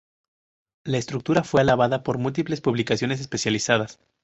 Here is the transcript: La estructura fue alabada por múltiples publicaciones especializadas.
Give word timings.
La 0.83 0.97
estructura 0.97 1.43
fue 1.43 1.61
alabada 1.61 2.01
por 2.01 2.17
múltiples 2.17 2.59
publicaciones 2.59 3.21
especializadas. 3.21 3.99